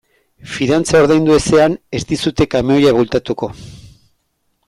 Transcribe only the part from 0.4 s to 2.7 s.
Fidantza ordaindu ezean ez dizute